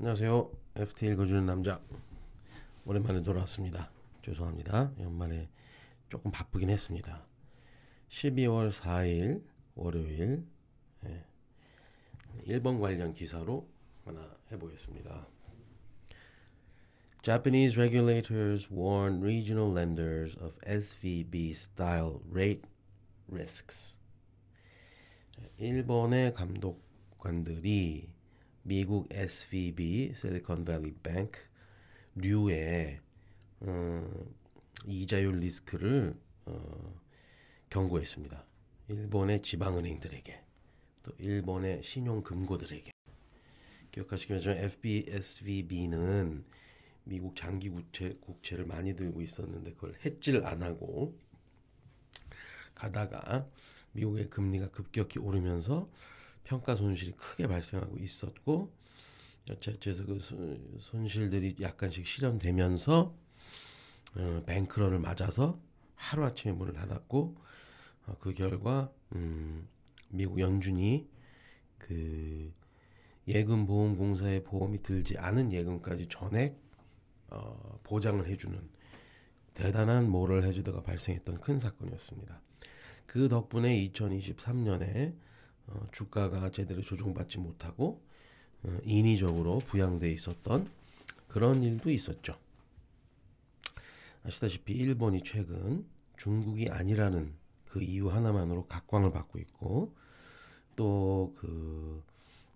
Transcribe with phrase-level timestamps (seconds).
[0.00, 0.50] 안녕하세요.
[0.76, 1.78] FT 읽어주는 남자.
[2.86, 3.90] 오랜만에 돌아왔습니다.
[4.22, 4.94] 죄송합니다.
[4.98, 5.50] 연말에
[6.08, 7.26] 조금 바쁘긴 했습니다.
[8.08, 9.44] 12월 4일
[9.74, 10.46] 월요일
[11.04, 11.26] 예,
[12.44, 13.68] 일본 관련 기사로
[14.06, 15.28] 하나 해보겠습니다.
[17.20, 22.62] Japanese regulators warn regional lenders of SVB-style rate
[23.30, 23.98] risks.
[25.58, 28.19] 일본의 감독관들이
[28.62, 31.40] 미국 SVB, Silicon Valley Bank,
[32.14, 33.00] 류의
[33.62, 34.34] 음,
[34.86, 36.14] 이자율 리스크를
[36.46, 37.00] 어,
[37.70, 38.44] 경고했습니다.
[38.88, 40.44] 일본의 지방은행들에게
[41.02, 42.90] 또 일본의 신용금고들에게
[43.92, 46.44] 기억하시겠지만 FBSVB는
[47.04, 51.18] 미국 장기 국채, 국채를 많이 들고 있었는데 그걸 해지를 안 하고
[52.74, 53.48] 가다가
[53.92, 55.88] 미국의 금리가 급격히 오르면서
[56.50, 58.74] 평가 손실이 크게 발생하고 있었고
[59.48, 60.18] 여차저차 그
[60.80, 63.14] 손실들이 약간씩 실현되면서
[64.16, 65.60] 어, 뱅크런을 맞아서
[65.94, 67.36] 하루 아침에 문을 닫았고
[68.06, 69.68] 어, 그 결과 음,
[70.08, 71.08] 미국 연준이
[71.78, 72.52] 그
[73.28, 76.60] 예금 보험 공사의 보험이 들지 않은 예금까지 전액
[77.28, 78.60] 어, 보장을 해주는
[79.54, 82.42] 대단한 모럴 해주다가 발생했던 큰 사건이었습니다.
[83.06, 85.29] 그 덕분에 2023년에
[85.70, 88.02] 어, 주가가 제대로 조정받지 못하고
[88.62, 90.68] 어, 인위적으로 부양돼 있었던
[91.28, 92.36] 그런 일도 있었죠.
[94.24, 97.32] 아시다시피 일본이 최근 중국이 아니라는
[97.66, 99.94] 그 이유 하나만으로 각광을 받고 있고
[100.76, 102.02] 또 그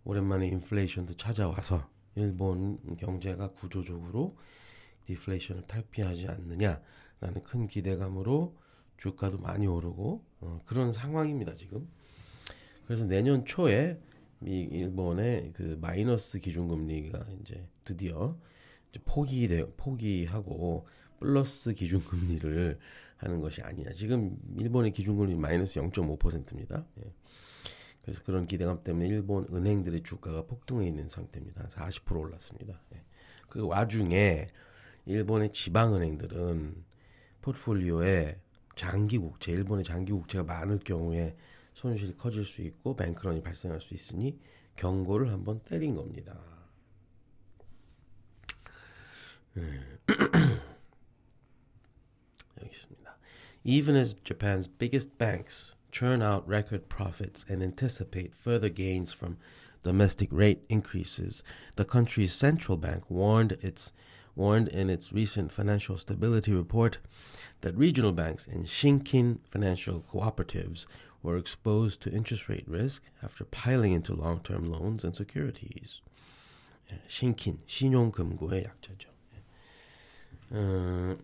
[0.05, 4.37] 오랜만에 인플레이션도 찾아와서 일본 경제가 구조적으로
[5.07, 8.55] 디플레이션을 탈피하지 않느냐라는 큰 기대감으로
[8.97, 11.89] 주가도 많이 오르고 어, 그런 상황입니다 지금.
[12.86, 13.98] 그래서 내년 초에
[14.40, 18.36] 미 일본의 그 마이너스 기준금리가 이제 드디어
[18.90, 20.86] 이제 포기돼 포기하고
[21.18, 22.78] 플러스 기준금리를
[23.17, 23.92] 하는 것이 아니냐.
[23.92, 26.84] 지금 일본의 기준금리 마이너스 0.5%입니다.
[26.98, 27.12] 예.
[28.02, 31.68] 그래서 그런 기대감 때문에 일본 은행들의 주가가 폭등해 있는 상태입니다.
[31.68, 32.83] 40% 올랐습니다.
[32.94, 33.02] 예.
[33.48, 34.48] 그 와중에
[35.06, 36.84] 일본의 지방은행들은
[37.40, 38.39] 포트폴리오에
[38.77, 41.36] 장기 국채, 일본의 장기 국채가 많을 경우에
[41.73, 44.39] 손실이 커질 수 있고 뱅크런이 발생할 수 있으니
[44.76, 46.37] 경고를 한번 때린 겁니다.
[52.58, 53.17] 여기 있습니다.
[53.64, 59.37] Even as Japan's biggest banks churn out record profits and anticipate further gains from
[59.83, 61.43] domestic rate increases,
[61.76, 63.92] the country's central bank warned its
[64.36, 66.99] warned in its recent financial stability report
[67.61, 70.86] that regional banks and Shinkin financial cooperatives
[71.23, 76.02] were exposed to interest rate risk after piling into long-term loans and securities.
[77.08, 79.10] 신킨, 신용금고의 약자죠.
[80.52, 81.17] 어,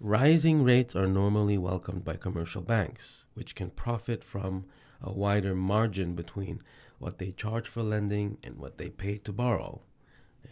[0.00, 4.66] rising rates are normally welcomed by commercial banks, which can profit from
[5.00, 6.60] a wider margin between
[6.98, 9.80] what they charge for lending and what they pay to borrow.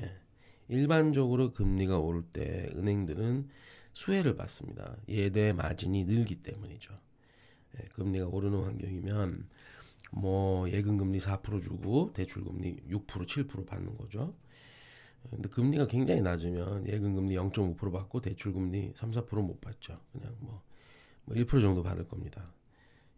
[0.00, 0.10] 예.
[0.68, 3.50] 일반적으로 금리가 오를 때 은행들은
[3.97, 4.95] 수혜를 받습니다.
[5.09, 6.93] 예대 마진이 늘기 때문이죠.
[7.79, 9.49] 예, 금리가 오르는 환경이면
[10.11, 14.35] 뭐 예금 금리 4% 주고 대출 금리 6% 7% 받는 거죠.
[15.31, 19.99] 근데 금리가 굉장히 낮으면 예금 금리 0.5% 받고 대출 금리 3, 4%못 받죠.
[20.11, 20.61] 그냥 뭐,
[21.25, 22.53] 뭐 1% 정도 받을 겁니다.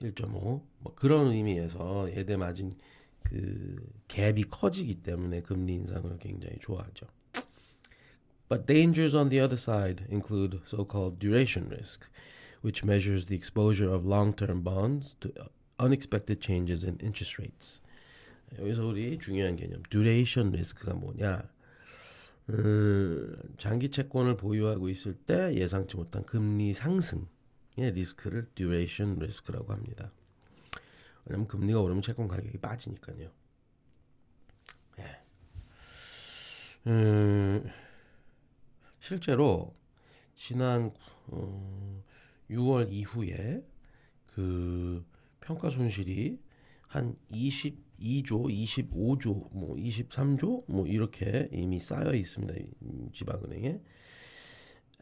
[0.02, 0.32] 1.5.
[0.32, 2.78] 뭐 그런 의미에서 예대 마진
[3.24, 7.06] 그 갭이 커지기 때문에 금리 인상을 굉장히 좋아하죠.
[8.50, 12.10] But dangers on the other side include so called duration risk,
[12.62, 15.32] which measures the exposure of long term bonds to
[15.80, 17.82] unexpected changes in interest rates.
[18.58, 21.48] 여기서 우리 중요한 개념, duration risk가 뭐냐?
[22.50, 27.28] 음, 장기 채권을 보유하고 있을 때 예상치 못한 금리 상승의
[27.78, 30.12] 리스크를 duration risk라고 합니다.
[31.26, 33.30] 왜냐면 금리가 오르면 채권 가격이 빠지니까요.
[35.00, 35.20] 예.
[36.88, 37.49] 음,
[39.09, 39.73] 실제로
[40.35, 40.93] 지난
[41.29, 42.03] 어,
[42.51, 43.63] 6월 이후에
[44.27, 45.05] 그
[45.41, 46.39] 평가 손실이
[46.89, 52.55] 한 22조, 25조, 뭐 23조 뭐 이렇게 이미 쌓여 있습니다.
[53.13, 53.81] 지방은행에.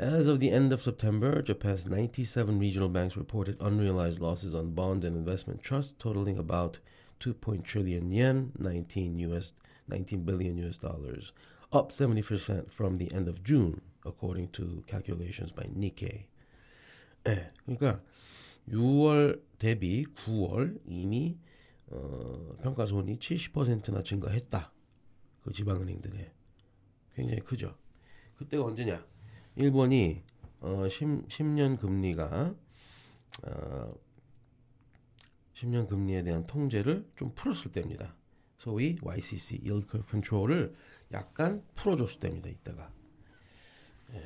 [0.00, 5.04] As of the end of September, Japan's 97 regional banks reported unrealized losses on bonds
[5.04, 6.80] and investment trusts totaling about
[7.20, 7.34] 2.
[7.62, 9.52] trillion yen, 19 US
[9.88, 11.32] 19 billion US dollars,
[11.72, 13.80] up 70% from the end of June.
[14.05, 16.27] According to calculations by Nikkei.
[17.27, 18.01] 예, 그러니까
[18.69, 21.37] 6월 대비 9월 이미
[21.87, 24.71] 어, 평가 손이 70%나 증가했다.
[25.43, 26.31] 그 지방은행들의
[27.15, 27.75] 굉장히 크죠.
[28.37, 29.05] 그때가 언제냐?
[29.55, 30.23] 일본이
[30.59, 32.55] 어, 10, 10 년 금리가
[33.43, 33.93] 어,
[35.53, 38.15] 10년 금리에 대한 통제를 좀 풀었을 때입니다.
[38.57, 40.75] 소위 YCC Yield Curve Control을
[41.11, 42.49] 약간 풀어줬을 때입니다.
[42.49, 42.91] 이때가.
[44.13, 44.23] 예.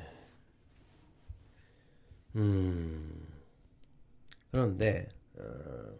[2.36, 3.26] 음.
[4.50, 5.98] 그런데 어,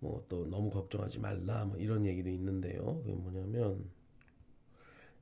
[0.00, 3.00] 뭐또 너무 걱정하지 말라 뭐 이런 얘기도 있는데요.
[3.02, 3.90] 그게 뭐냐면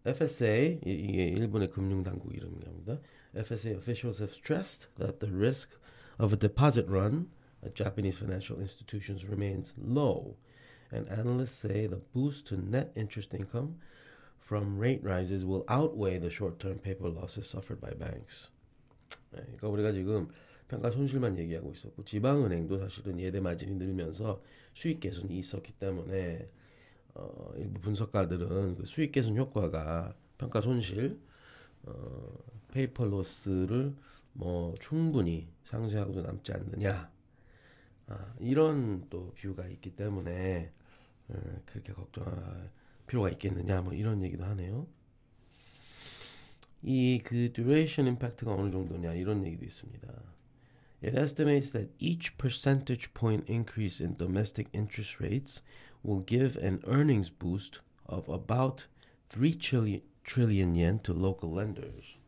[0.04, 2.98] FSA 이게 일본의 금융 당국 이름입니다.
[3.34, 5.78] FSA officials have stressed that the risk
[6.18, 7.30] of a deposit run
[7.64, 10.36] at Japanese financial institutions remains low,
[10.90, 13.78] and analysts say the boost to net interest income
[14.46, 18.50] from rate rises will outweigh the short-term paper losses suffered by banks.
[19.32, 20.28] 네, 그러니까 우리가 지금
[20.68, 24.42] 평가 손실만 얘기하고 있었고 지방은행도 사실은 예대 마진이 늘면서
[24.74, 26.48] 수익 개선이 있었기 때문에
[27.14, 31.20] 어, 일부 분석가들은 그 수익 개선 효과가 평가 손실
[31.84, 32.38] 어,
[32.72, 33.94] 페이퍼 로스를
[34.32, 37.10] 뭐 충분히 상쇄하고도 남지 않느냐
[38.06, 40.72] 아, 이런 또 뷰가 있기 때문에
[41.28, 41.34] 어,
[41.66, 42.70] 그렇게 걱정할
[43.12, 44.86] 필요가 있겠느냐 뭐 이런 얘기도 하네요.
[46.82, 50.08] 이 그 duration impact가 어느 정도냐 이런 얘기도 있습니다.
[51.04, 55.62] It estimates that each percentage point increase in domestic interest rates
[56.02, 58.86] will give an earnings boost of about
[59.28, 62.18] 3 trillion, trillion yen to local lenders.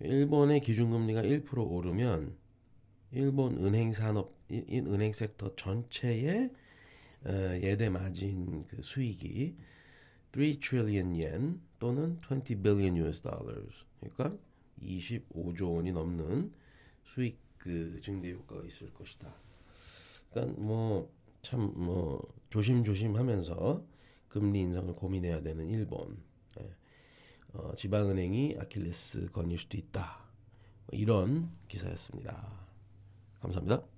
[0.00, 2.34] 일본의 기준금리가 1% 오르면
[3.12, 6.50] 일본 은행 산업, 은행 섹터 전체의
[7.62, 9.56] 예대 마진 그 수익이
[10.34, 13.84] 3 trillion yen 또는 20 billion US dollars.
[14.00, 14.36] 그러니까
[14.82, 16.52] 25조 원이 넘는
[17.04, 19.32] 수익 그 증대 효과가 있을 것이다.
[20.30, 21.10] 그러니까 뭐
[21.42, 23.84] 참뭐 조심조심하면서
[24.28, 26.18] 금리 인상을 고민해야 되는 일본.
[26.60, 26.70] 예.
[27.54, 30.18] 어, 지방은행이 아킬레스 건일 수도 있다.
[30.86, 32.66] 뭐 이런 기사였습니다.
[33.40, 33.95] 감사합니다.